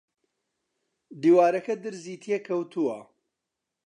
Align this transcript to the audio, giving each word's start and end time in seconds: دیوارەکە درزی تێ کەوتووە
دیوارەکە 1.21 1.73
درزی 1.83 2.21
تێ 2.23 2.37
کەوتووە 2.47 2.97